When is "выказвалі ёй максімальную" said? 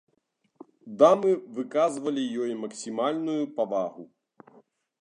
1.57-3.39